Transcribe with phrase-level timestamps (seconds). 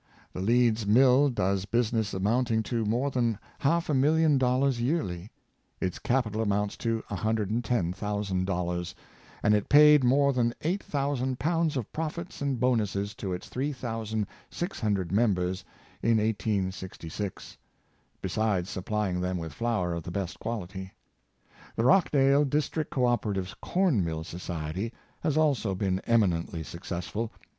[0.33, 5.29] The Leeds mill does business amount ing to more than half a million dollars yearly;
[5.79, 8.93] its capi tal amounts to $110,000;
[9.43, 13.71] and it paid more than eight thousand pounds of profits and bonuses to its three
[13.71, 15.63] thousand six hundred members
[16.01, 17.57] in 1866,
[18.23, 20.93] besides supply ing them with flour of the best quality.
[21.75, 27.31] The Rochdale District Co operative Corn mill Society has also been eminently successful.